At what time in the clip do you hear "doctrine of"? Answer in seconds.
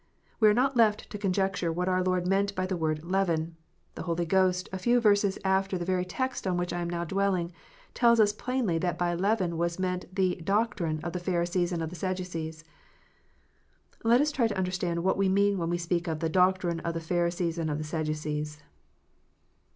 10.53-11.13, 16.41-16.95